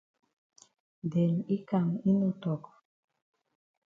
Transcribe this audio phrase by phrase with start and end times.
[1.13, 2.63] Den yi kam yi no tok.